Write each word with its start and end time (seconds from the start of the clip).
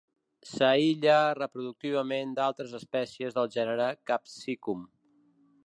S'aïlla 0.51 1.17
reproductivament 1.39 2.33
d'altres 2.39 2.73
espècies 2.79 3.37
del 3.37 3.53
gènere 3.57 3.91
"Capsicum". 4.13 4.83